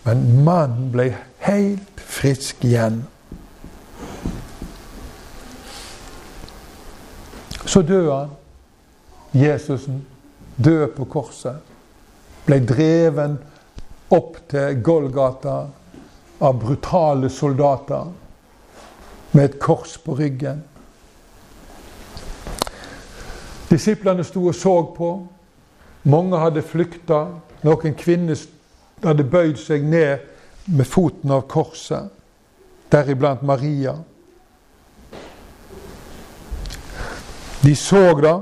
[0.05, 1.09] Men mannen ble
[1.47, 3.01] helt frisk igjen.
[7.67, 8.35] Så døde han,
[9.35, 10.05] Jesusen,
[10.55, 11.57] døde på korset.
[12.45, 13.35] Ble dreven
[14.13, 15.57] opp til Golgata
[16.37, 18.13] av brutale soldater
[19.37, 20.63] med et kors på ryggen.
[23.69, 25.11] Disiplene sto og så på.
[26.09, 27.19] Mange hadde flykta.
[27.61, 28.39] Noen kvinner
[29.03, 30.25] hadde bøyd seg ned
[30.73, 32.09] med foten av korset,
[32.91, 33.93] deriblant Maria.
[37.61, 38.33] De så det,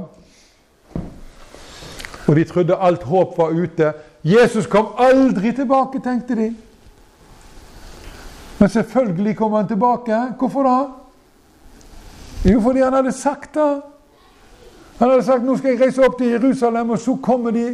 [2.25, 3.91] og de trodde alt håp var ute.
[4.23, 6.53] Jesus kom aldri tilbake, tenkte de.
[8.60, 10.20] Men selvfølgelig kom han tilbake.
[10.39, 10.78] Hvorfor da?
[12.52, 13.82] Jo, fordi han hadde sagt det.
[15.00, 17.65] Han hadde sagt nå skal jeg reise opp til Jerusalem, og så kommer de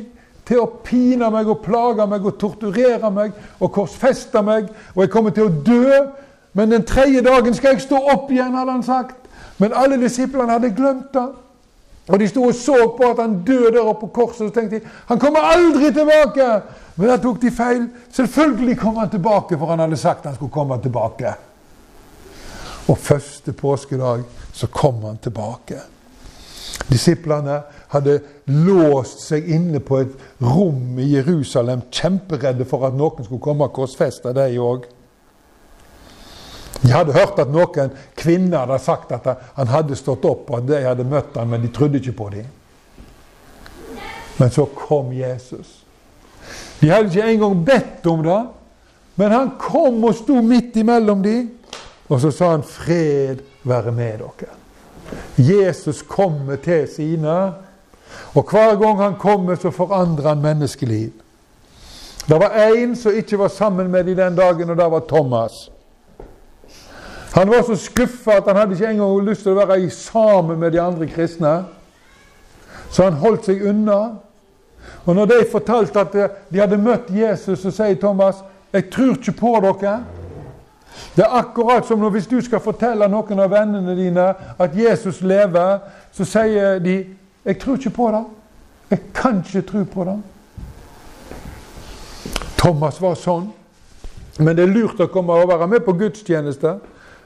[0.48, 5.12] til å pine meg og plage meg og torturere meg og korsfeste meg, og jeg
[5.13, 6.02] kommer til å dø.
[6.54, 9.30] Men den tredje dagen skal jeg stå opp igjen, hadde han sagt.
[9.62, 11.28] Men alle disiplene hadde glemt det.
[12.10, 14.56] Og de sto og så på at han døde der oppe på korset, og så
[14.56, 16.48] tenkte de han kommer aldri tilbake!
[17.01, 17.87] Men da tok de feil.
[18.13, 21.31] Selvfølgelig kom han tilbake, for han hadde sagt han skulle komme tilbake.
[22.93, 24.21] Og første påskedag
[24.53, 25.79] så kom han tilbake.
[26.91, 27.55] Disiplene
[27.89, 28.19] hadde
[28.53, 30.13] låst seg inne på et
[30.45, 34.85] rom i Jerusalem, kjemperedde for at noen skulle komme og korsfeste dem òg.
[36.85, 39.25] De hadde hørt at noen kvinner hadde sagt at
[39.57, 42.29] han hadde stått opp, og at de hadde møtt ham, men de trodde ikke på
[42.37, 42.45] dem.
[44.37, 45.81] Men så kom Jesus.
[46.82, 48.39] De hadde ikke engang bedt om det,
[49.15, 51.50] men han kom og sto midt imellom dem.
[52.10, 54.56] Og så sa han 'Fred være med dere'.
[55.38, 57.54] Jesus kommer til sine,
[58.34, 61.12] og hver gang han kommer, så forandrer han menneskeliv.
[62.30, 65.72] Det var én som ikke var sammen med dem den dagen, og det var Thomas.
[67.34, 70.72] Han var så skuffa at han hadde ikke engang lyst til å være sammen med
[70.72, 71.63] de andre kristne.
[72.91, 74.17] Så han holdt seg unna.
[75.06, 76.15] Og når de fortalte at
[76.50, 79.96] de hadde møtt Jesus, så sier Thomas jeg tror ikke på dere.
[81.15, 84.28] Det er akkurat som når hvis du skal fortelle noen av vennene dine
[84.60, 85.80] at Jesus lever,
[86.12, 87.06] så sier de
[87.46, 88.26] 'Jeg tror ikke på det.
[88.89, 90.22] Jeg kan ikke tro på det.'
[92.58, 93.50] Thomas var sånn.
[94.39, 96.76] Men det er lurt å komme og være med på gudstjeneste.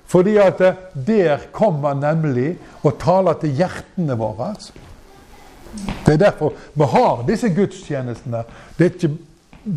[0.06, 0.62] Fordi at
[1.08, 4.54] der kommer nemlig og taler til hjertene våre.
[6.06, 8.44] Det er derfor vi har disse gudstjenestene.
[8.78, 9.18] Det er ikke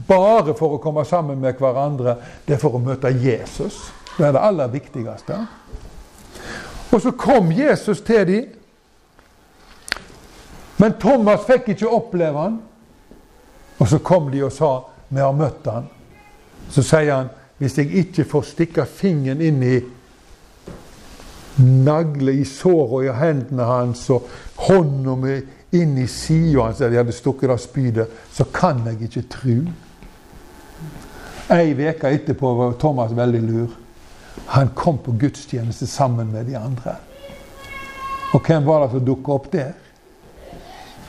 [0.08, 3.78] bare for å komme sammen med hverandre, det er for å møte Jesus.
[4.18, 5.38] Det er det aller viktigste.
[6.92, 8.46] Og så kom Jesus til dem.
[10.78, 12.58] Men Thomas fikk ikke oppleve han.
[13.78, 15.88] Og så kom de og sa 'Vi har møtt han'.
[16.70, 19.80] Så sier han 'Hvis jeg ikke får stikke fingeren inn i
[21.58, 27.00] nagle i såra i hendene hans og hånda mi inn i sida hans der de
[27.00, 29.58] hadde stukket av spydet, så kan jeg ikke tru.
[31.52, 33.76] Ei uke etterpå var Thomas veldig lur.
[34.46, 36.96] Han kom på gudstjeneste sammen med de andre.
[38.32, 39.72] Og hvem var det som dukka opp der?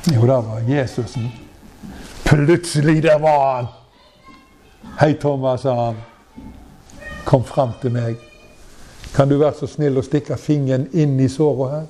[0.08, 1.28] Jo, det var Jesusen.
[2.26, 3.68] Plutselig, der var han!
[5.00, 5.96] Hei, Thomas, sa han.
[7.26, 8.16] Kom fram til meg.
[9.16, 11.88] Kan du være så snill å stikke fingeren inn i såret her?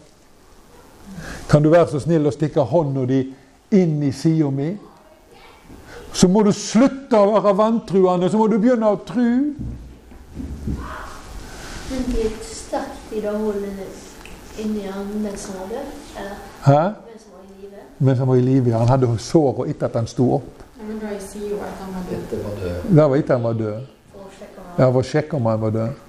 [1.50, 3.20] Kan du være så snill å stikke hånda di
[3.74, 4.70] inn i sida mi?
[6.14, 9.54] Så må du slutte å være vantruende, så må du begynne å tru.
[11.90, 15.88] Men det gikk sterkt i det hullet inni han mens han var død?
[16.20, 16.36] Eller
[16.66, 16.82] Hæ?
[17.08, 17.84] mens han var i live?
[17.98, 18.74] Mens han var i live.
[18.74, 20.66] Han hadde såret etter at han sto opp.
[20.84, 22.44] Men da jeg sier jo at han var død.
[22.44, 22.54] Var.
[22.90, 23.82] Det var etter han var død.
[24.78, 26.06] Ja, han For å sjekke om han var død.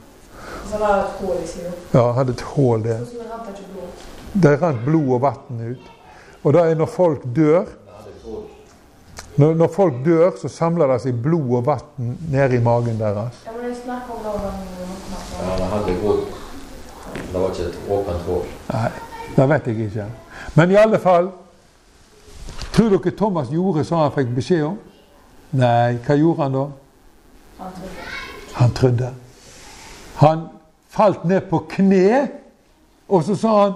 [0.71, 1.73] Så var det et hull i sida.
[1.95, 3.01] Ja, han hadde et hull der.
[4.33, 5.15] Det rant blod.
[5.15, 5.93] Og vann ut.
[6.43, 7.69] Og det er når folk dør
[9.37, 13.39] når, når folk dør, så samler det seg blod og vann nede i magen deres.
[13.47, 13.77] Ja, men jeg
[14.11, 14.33] om det
[15.41, 16.27] Ja, det hadde et.
[17.33, 18.43] Det var ikke et åpent hull.
[18.73, 18.91] Nei,
[19.37, 20.07] det vet jeg ikke.
[20.55, 21.31] Men i alle fall
[22.71, 24.77] Tror dere Thomas gjorde som han fikk beskjed om?
[25.59, 26.67] Nei, hva gjorde han da?
[27.59, 28.05] Han trodde.
[28.55, 29.09] Han trodde.
[30.21, 30.45] Han
[30.89, 32.29] falt ned på kne,
[33.09, 33.75] og så sa han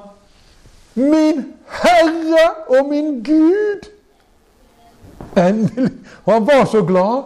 [0.95, 3.91] Min Herre og min Gud!
[5.37, 5.93] Endelig.
[6.25, 7.23] Og han var så glad,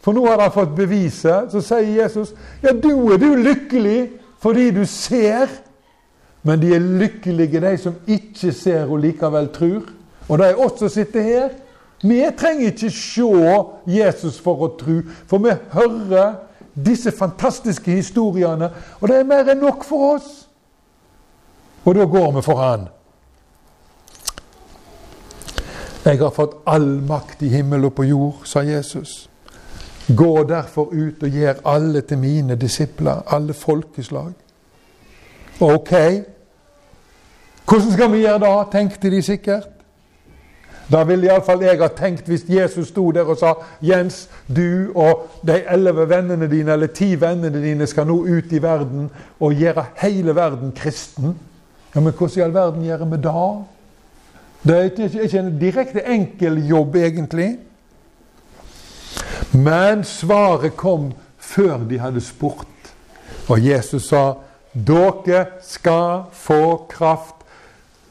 [0.00, 1.48] for nå hadde han fått beviset.
[1.52, 4.10] Så sier Jesus, ja, du er du lykkelig
[4.42, 5.48] fordi du ser.
[6.46, 9.88] Men de er lykkelige, de som ikke ser og likevel tror.
[10.28, 11.48] Og er oss som sitter her.
[12.02, 13.24] Vi trenger ikke se
[13.88, 16.36] Jesus for å tro, for vi hører
[16.76, 18.68] disse fantastiske historiene,
[19.00, 20.28] og det er mer enn nok for oss.
[21.86, 22.84] Og da går vi for Han.
[26.06, 29.28] Jeg har fått all makt i himmel og på jord, sa Jesus.
[30.06, 34.30] Gå derfor ut og gjør alle til mine disipler, alle folkeslag.
[35.60, 35.92] Ok,
[37.66, 39.72] hvordan skal vi gjøre det, tenkte de sikkert.
[40.92, 45.26] Da ville iallfall jeg ha tenkt hvis Jesus sto der og sa Jens, du og
[45.42, 49.08] de elleve vennene dine, eller ti vennene dine skal nå ut i verden
[49.40, 51.34] og gjøre hele verden kristen.
[51.94, 53.75] Ja, Men hvordan i all verden gjør vi det?
[54.66, 57.58] Det er ikke- en direkte enkel jobb, egentlig.
[59.52, 62.66] Men svaret kom før de hadde spurt.
[63.48, 64.32] Og Jesus sa,
[64.74, 67.34] dere skal få kraft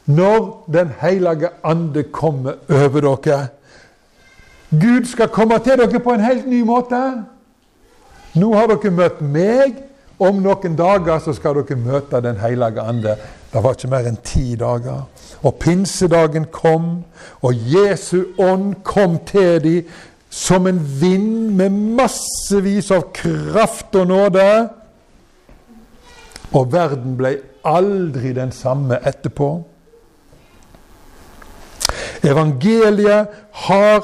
[0.06, 3.48] når Den hellige ande kommer over dere.
[4.72, 7.24] Gud skal komme til dere på en helt ny måte.
[8.36, 9.82] Nå har dere møtt meg.
[10.20, 13.18] Om noen dager så skal dere møte Den hellige ande.
[13.56, 15.06] Det var ikke mer enn ti dager.
[15.48, 17.06] Og pinsedagen kom,
[17.40, 19.94] og Jesu ånd kom til dem
[20.30, 24.50] som en vind med massevis av kraft og nåde.
[26.52, 27.32] Og verden ble
[27.64, 29.50] aldri den samme etterpå.
[32.28, 33.32] Evangeliet
[33.64, 34.04] har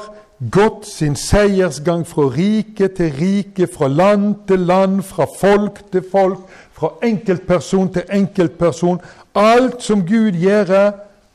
[0.50, 6.40] gått sin seiersgang fra rike til rike, fra land til land, fra folk til folk,
[6.82, 9.00] fra enkeltperson til enkeltperson.
[9.34, 10.90] Alt som Gud gjør,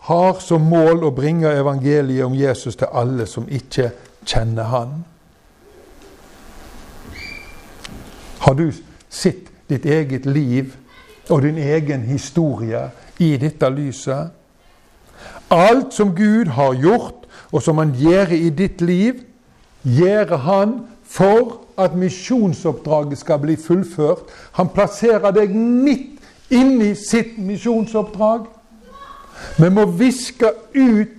[0.07, 3.89] har som mål å bringe evangeliet om Jesus til alle som ikke
[4.27, 4.93] kjenner Han.
[8.43, 8.71] Har du
[9.09, 10.75] sett ditt eget liv
[11.29, 12.85] og din egen historie
[13.19, 14.31] i dette lyset?
[15.51, 19.23] Alt som Gud har gjort, og som Han gjør i ditt liv,
[19.83, 24.25] gjør Han for at misjonsoppdraget skal bli fullført.
[24.57, 26.17] Han plasserer deg midt
[26.49, 28.47] inni sitt misjonsoppdrag.
[29.57, 31.13] Vi må viske ut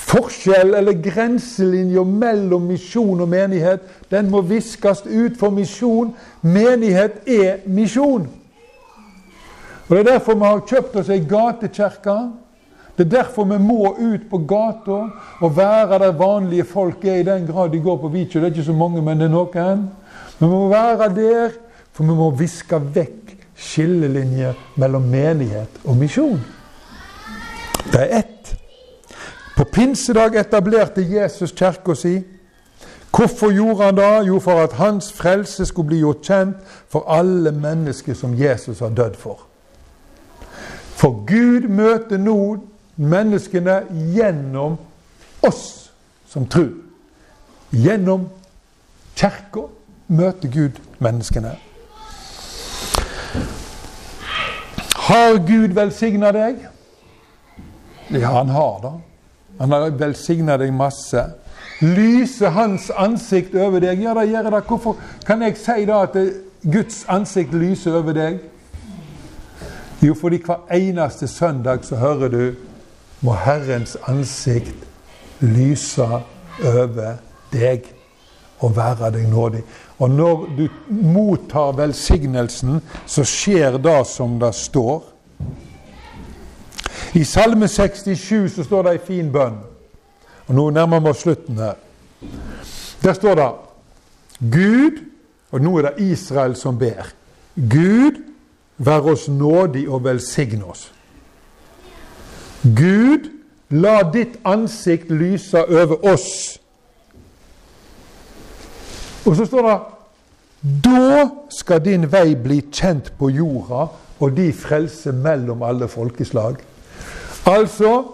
[0.00, 3.84] forskjell eller grenselinja mellom misjon og menighet.
[4.10, 6.14] Den må viskes ut for misjon.
[6.42, 8.28] Menighet er misjon.
[9.88, 12.16] Og Det er derfor vi har kjøpt oss ei gatekirke.
[12.96, 14.98] Det er derfor vi må ut på gata
[15.40, 18.40] og være der vanlige folk er, i den grad de går på Vikjø.
[18.40, 19.88] Det er ikke så mange, men det er noen.
[20.38, 21.50] Vi må være der,
[21.92, 26.40] for vi må viske vekk skillelinjer mellom menighet og misjon.
[27.92, 28.56] Det er ett.
[29.56, 32.18] På pinsedag etablerte Jesus kirka si.
[33.16, 34.26] Hvorfor gjorde han det?
[34.28, 36.56] Jo, for at hans frelse skulle bli gjort kjent
[36.88, 39.46] for alle mennesker som Jesus har dødd for.
[40.96, 42.56] For Gud møter nå
[42.96, 43.82] menneskene
[44.14, 44.76] gjennom
[45.46, 45.90] oss
[46.28, 46.72] som tror.
[47.70, 48.28] Gjennom
[49.16, 49.66] kirka
[50.08, 51.56] møter Gud menneskene.
[55.06, 56.64] Har Gud velsigna deg?
[58.10, 58.94] Ja, han har det.
[59.58, 61.22] Han har velsigna deg masse.
[61.80, 64.02] Lyser Hans ansikt over deg?
[64.02, 64.62] Ja, det gjør det.
[64.66, 66.16] Hvorfor kan jeg si da at
[66.64, 68.40] Guds ansikt lyser over deg?
[70.02, 72.42] Jo, fordi hver eneste søndag så hører du
[73.20, 74.84] må Herrens ansikt
[75.40, 76.04] lyse
[76.64, 77.18] over
[77.52, 77.88] deg
[78.64, 79.62] og være deg nådig.
[79.98, 85.02] Og når du mottar velsignelsen, så skjer det som det står.
[87.16, 89.58] I Salme 67 så står det ei en fin bønn.
[90.46, 91.76] Og Nå nærmer vi oss slutten her.
[93.02, 93.50] Der står det
[94.52, 95.00] Gud,
[95.50, 97.08] og nå er det Israel som ber.
[97.56, 98.20] Gud,
[98.76, 100.90] vær oss nådig og velsigne oss.
[102.74, 103.30] Gud,
[103.70, 106.58] la ditt ansikt lyse over oss.
[109.26, 109.76] Og så står det
[110.84, 116.56] Da skal din vei bli kjent på jorda, og de frelse mellom alle folkeslag.
[117.46, 118.04] Altså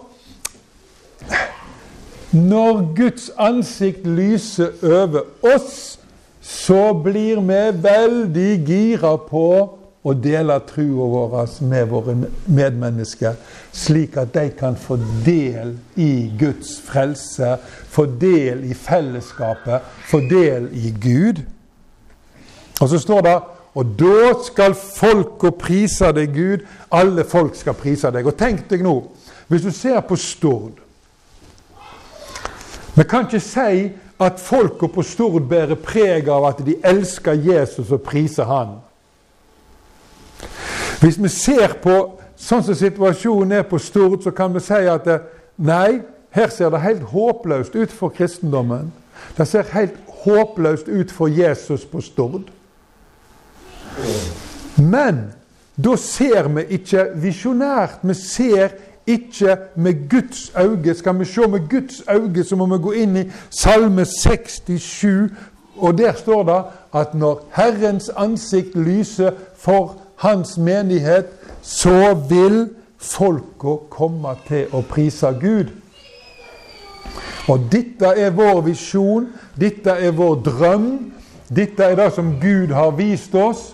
[2.33, 5.21] Når Guds ansikt lyser over
[5.55, 5.99] oss,
[6.41, 9.47] så blir vi veldig gira på
[10.03, 13.37] å dele trua vår med våre medmennesker,
[13.73, 17.55] slik at de kan få del i Guds frelse,
[17.89, 21.41] få del i fellesskapet, få del i Gud.
[22.81, 23.35] Og så står det
[23.73, 26.65] og da skal folka prise deg, Gud.
[26.93, 28.27] Alle folk skal prise deg.
[28.29, 28.93] Og tenk deg nå,
[29.49, 30.79] hvis du ser på Stord
[32.93, 33.87] Vi kan ikke si
[34.21, 38.75] at folka på Stord bærer preg av at de elsker Jesus og priser Han.
[41.01, 41.95] Hvis vi ser på
[42.37, 45.19] sånn som situasjonen er på Stord, så kan vi si at det,
[45.57, 46.01] nei,
[46.33, 48.91] her ser det helt håpløst ut for kristendommen.
[49.37, 52.49] Det ser helt håpløst ut for Jesus på Stord.
[54.77, 55.27] Men
[55.75, 58.01] da ser vi ikke visjonært.
[58.01, 58.73] Vi ser
[59.07, 60.95] ikke med Guds øyne.
[60.95, 65.29] Skal vi se med Guds øyne, så må vi gå inn i Salme 67.
[65.77, 66.63] Og der står det
[66.93, 71.25] at når Herrens ansikt lyser for hans menighet,
[71.63, 72.67] så vil
[72.99, 75.71] folka komme til å prise Gud.
[77.51, 80.89] Og dette er vår visjon, dette er vår drøm.
[81.53, 83.73] Dette er det som Gud har vist oss.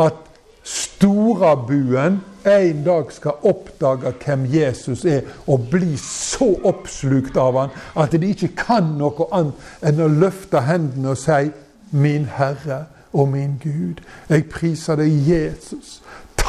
[0.00, 0.16] At
[0.64, 8.14] storabuen en dag skal oppdage hvem Jesus er, og bli så oppslukt av han at
[8.18, 11.52] de ikke kan noe annet enn å løfte hendene og si
[11.92, 14.02] 'Min Herre' og min Gud.
[14.28, 16.01] Jeg priser deg, Jesus.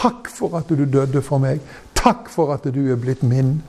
[0.04, 1.62] Takk for at du døde for meg.
[1.96, 3.62] Takk for at du er blitt min.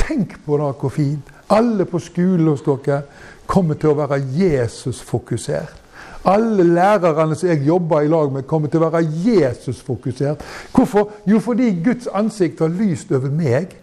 [0.00, 1.28] Tenk på det, hvor fint.
[1.52, 3.02] Alle på skolen hos dere
[3.50, 5.76] kommer til å være Jesus-fokusert.
[6.24, 10.40] Alle lærerne som jeg jobber i lag med, kommer til å være Jesus-fokusert.
[10.72, 11.12] Hvorfor?
[11.28, 13.76] Jo, fordi Guds ansikt har lyst over meg.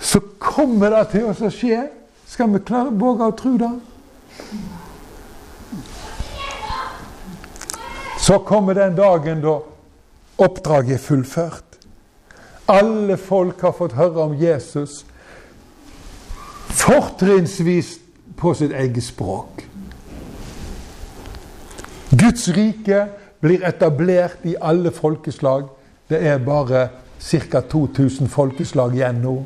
[0.00, 1.86] Så kommer det til å skje.
[2.28, 3.74] Skal vi klare, våge å tro det?
[8.20, 9.60] Så kommer den dagen da
[10.38, 11.78] oppdraget er fullført.
[12.68, 15.04] Alle folk har fått høre om Jesus,
[16.70, 17.98] fortrinnsvis
[18.36, 19.66] på sitt eget språk.
[22.14, 23.06] Guds rike
[23.40, 25.68] blir etablert i alle folkeslag.
[26.08, 26.88] Det er bare
[27.20, 27.60] ca.
[27.60, 29.36] 2000 folkeslag igjen nå.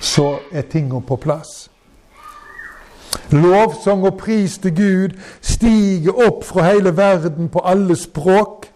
[0.00, 1.70] Så er tingene på plass.
[3.30, 8.69] Lovsang og pris til Gud stiger opp fra hele verden på alle språk.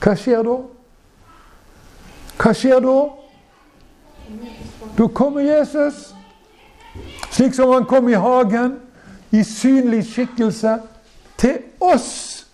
[0.00, 0.56] Hva skjer da?
[2.38, 2.98] Hva skjer da?
[4.98, 6.14] Da kommer Jesus,
[7.30, 8.76] slik som han kom i hagen,
[9.30, 10.78] i synlig skikkelse,
[11.38, 12.46] til oss.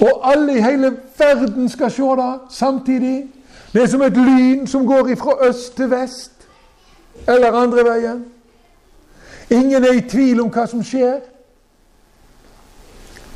[0.00, 3.28] Og alle i hele verden skal se det samtidig.
[3.72, 6.32] Det er som et lyn som går fra øst til vest,
[7.28, 8.24] eller andre veien.
[9.50, 11.20] Ingen er i tvil om hva som skjer.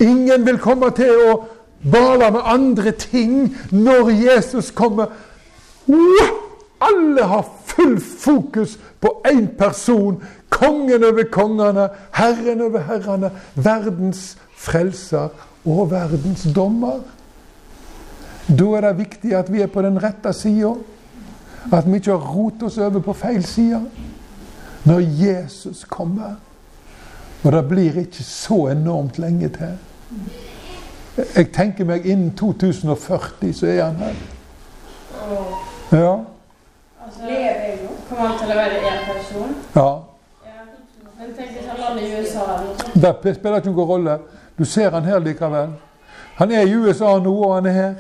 [0.00, 1.34] Ingen vil komme til å
[1.82, 5.06] bale med andre ting når Jesus kommer.
[6.82, 10.22] Alle har full fokus på én person.
[10.48, 15.28] Kongen over kongene, Herren over herrene, verdens frelser
[15.64, 17.00] og verdens dommer.
[18.48, 20.74] Da er det viktig at vi er på den rette sida.
[21.72, 23.80] At vi ikke har rotet oss over på feil side
[24.84, 26.34] når Jesus kommer.
[27.42, 29.78] Og det blir ikke så enormt lenge til.
[31.16, 34.14] Jeg tenker meg innen 2040 så er han her.
[35.92, 36.12] Ja.
[37.04, 37.20] Altså,
[38.08, 39.54] kommer han til å være én person?
[39.76, 39.90] ja.
[41.22, 43.20] Men tenk hvis han lander i USA eller.
[43.22, 44.18] Det spiller ikke noen rolle.
[44.58, 45.76] Du ser han her likevel.
[46.40, 47.94] Han er i USA nå, og han er her.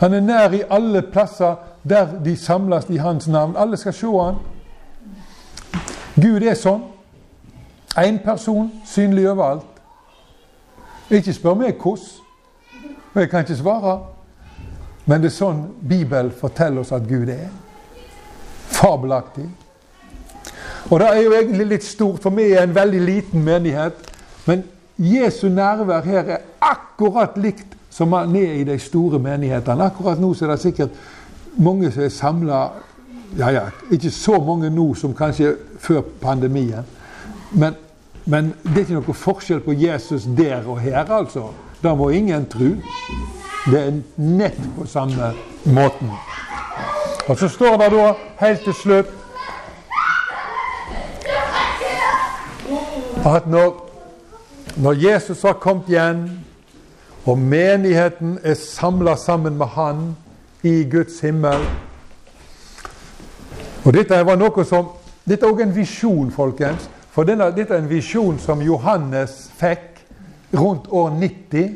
[0.00, 1.54] Han er nær i alle plasser
[1.88, 3.56] der de samles i hans navn.
[3.56, 4.42] Alle skal se han.
[6.20, 6.82] Gud er sånn.
[7.96, 9.79] Én person synlig overalt.
[11.10, 12.06] Ikke spør meg hvordan,
[13.14, 13.98] og jeg kan ikke svare.
[15.06, 17.48] Men det er sånn Bibelen forteller oss at Gud er.
[18.70, 19.48] Fabelaktig.
[20.90, 23.98] Og det er jo egentlig litt stort, for vi er en veldig liten menighet.
[24.46, 24.62] Men
[24.98, 29.90] Jesu nærvær her er akkurat likt som han er i de store menighetene.
[29.90, 31.02] Akkurat nå så er det sikkert
[31.58, 32.60] mange som er samla
[33.38, 36.86] ja, ja, Ikke så mange nå som kanskje før pandemien.
[37.52, 37.74] Men,
[38.24, 41.50] men det er ikke noe forskjell på Jesus der og her, altså.
[41.82, 42.74] Det må ingen tro.
[43.70, 45.32] Det er nett på samme
[45.64, 46.10] måten.
[47.28, 49.16] Og så står det da helt til slutt
[53.26, 53.90] at når,
[54.76, 56.40] når Jesus har kommet igjen,
[57.24, 60.16] og menigheten er samla sammen med Han
[60.62, 61.60] i Guds himmel
[63.84, 64.88] Og dette var noe som
[65.28, 66.88] Dette er også en visjon, folkens.
[67.10, 69.98] For dette er en visjon som Johannes fikk
[70.54, 71.72] rundt år 90,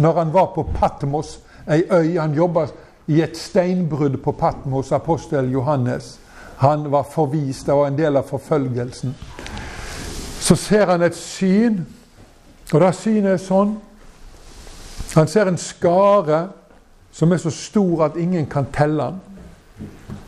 [0.00, 2.16] når han var på Patmos, ei øy.
[2.16, 2.66] Han jobba
[3.08, 6.18] i et steinbrudd på Patmos, apostel Johannes.
[6.58, 9.14] Han var forvist, det var en del av forfølgelsen.
[10.40, 11.82] Så ser han et syn,
[12.72, 13.76] og det synet er sånn
[15.16, 16.38] Han ser en skare
[17.12, 19.20] som er så stor at ingen kan telle den,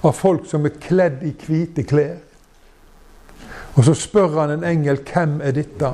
[0.02, 2.16] av folk som er kledd i hvite klær.
[3.80, 5.88] Og så spør han en engel hvem er dette.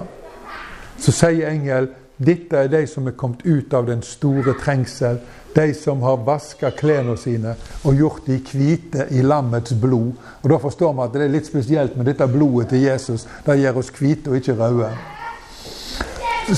[0.99, 1.87] Så sier engel
[2.19, 5.21] dette er de som er kommet ut av den store trengsel.
[5.55, 7.53] De som har vaska klærne sine
[7.87, 10.17] og gjort de hvite i lammets blod.
[10.43, 13.29] Og Da forstår vi at det er litt spesielt med dette blodet til Jesus.
[13.47, 14.91] Det gjør oss hvite og ikke røde.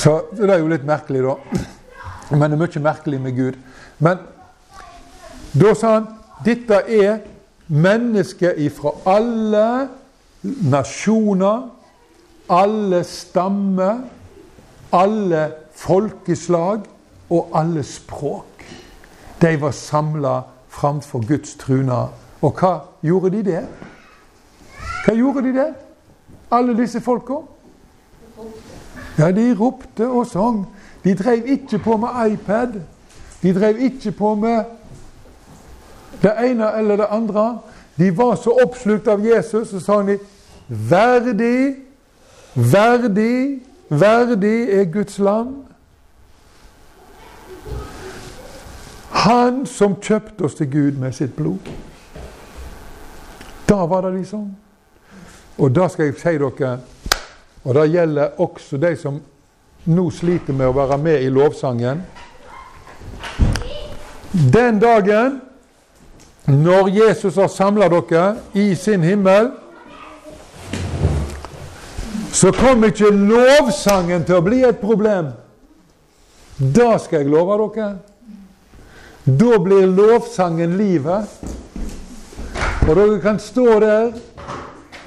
[0.00, 1.36] Så det er jo litt merkelig, da.
[2.30, 3.60] Men det er mye merkelig med Gud.
[3.98, 4.24] Men
[5.52, 6.10] da sa han
[6.44, 7.20] dette er
[7.68, 9.68] mennesker ifra alle
[10.43, 11.68] nasjoner,
[12.49, 13.99] alle stammer,
[14.93, 15.43] alle
[15.74, 16.86] folkeslag
[17.30, 18.64] og alle språk.
[19.43, 22.07] De var samla framfor Guds truna.
[22.43, 22.72] Og hva
[23.03, 23.62] gjorde de det?
[25.05, 25.68] Hva gjorde de det?
[26.51, 27.43] Alle disse folka?
[29.18, 30.64] Ja, de ropte og sang.
[31.05, 32.80] De drev ikke på med iPad.
[33.43, 34.64] De drev ikke på med
[36.22, 37.59] det ene eller det andre.
[37.99, 40.18] De var så oppslukt av Jesus, så sa de
[40.68, 41.76] Verdig,
[42.55, 45.55] verdig, verdig er Guds land.
[49.11, 51.72] Han som kjøpte oss til Gud med sitt blod.
[53.68, 54.53] Da var det de sang.
[55.59, 56.76] Og da skal jeg si dere,
[57.64, 59.18] og det gjelder også de som
[59.88, 62.05] nå sliter med å være med i lovsangen.
[64.53, 65.40] Den dagen
[66.49, 69.51] når Jesus har samla dere i sin himmel,
[72.32, 75.32] så kommer ikke lovsangen til å bli et problem.
[76.59, 77.88] Da skal jeg love dere.
[79.28, 81.28] Da blir lovsangen livet.
[82.88, 84.14] Og dere kan stå der,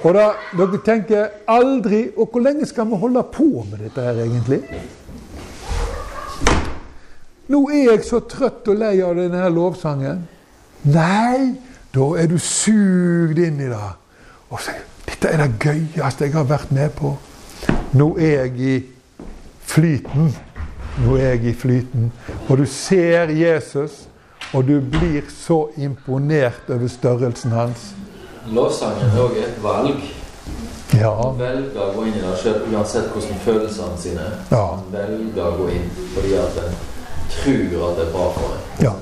[0.02, 0.28] og da,
[0.58, 4.62] dere tenker aldri Og hvor lenge skal vi holde på med dette her, egentlig?
[7.50, 10.22] Nå er jeg så trøtt og lei av denne lovsangen.
[10.82, 11.54] Nei,
[11.94, 13.90] da er du sugd inn i det.
[14.50, 14.74] Og så,
[15.06, 17.14] dette er det gøyeste jeg har vært med på.
[17.94, 18.78] Nå er jeg i
[19.68, 20.32] flyten.
[21.04, 22.10] Nå er jeg i flyten.
[22.48, 24.06] Og du ser Jesus,
[24.52, 27.92] og du blir så imponert over størrelsen hans.
[28.50, 30.02] Lovsangen er òg et valg.
[30.98, 31.12] Ja.
[31.16, 34.34] Han velger å gå inn i det sjøl uansett hvordan følelsene sine er.
[34.50, 34.64] Ja.
[34.74, 36.76] Han velger å gå inn fordi at en
[37.32, 38.68] tror at det er bra for en.
[38.82, 38.92] Ja.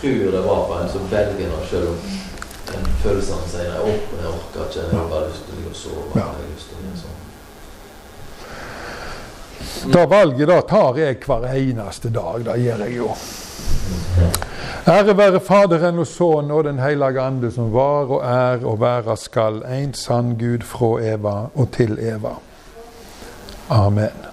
[0.00, 1.96] Tror det bra for en, så velger en selv om
[2.74, 6.06] en følelsene sier nei, opp, jeg orker ikke, jeg har bare lyst til å sove.
[6.14, 7.18] Jeg har lyst til å sånn.
[9.92, 12.44] Det valget da tar jeg hver eneste dag.
[12.48, 13.10] Det gjør jeg jo.
[14.88, 19.16] Ære være Faderen og Sønnen og Den hellige ande, som var og er og være
[19.20, 22.38] skal, en sann Gud fra Eva og til Eva.
[23.70, 24.29] Amen.